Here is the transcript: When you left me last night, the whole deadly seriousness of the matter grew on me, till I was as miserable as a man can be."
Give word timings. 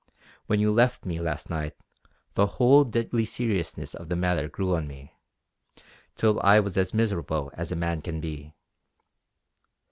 When 0.47 0.59
you 0.59 0.73
left 0.73 1.05
me 1.05 1.19
last 1.19 1.47
night, 1.47 1.75
the 2.33 2.47
whole 2.57 2.83
deadly 2.83 3.23
seriousness 3.23 3.93
of 3.93 4.09
the 4.09 4.15
matter 4.15 4.47
grew 4.49 4.73
on 4.75 4.87
me, 4.87 5.13
till 6.15 6.39
I 6.41 6.59
was 6.59 6.75
as 6.75 6.91
miserable 6.91 7.51
as 7.53 7.71
a 7.71 7.75
man 7.75 8.01
can 8.01 8.19
be." 8.19 8.55